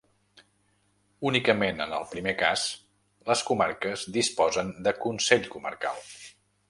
Únicament 1.31 1.83
en 1.85 1.93
el 1.97 2.07
primer 2.13 2.33
cas, 2.39 2.63
les 3.31 3.43
comarques 3.51 4.07
disposen 4.17 4.73
de 4.89 4.95
consell 5.05 5.47
comarcal. 5.59 6.01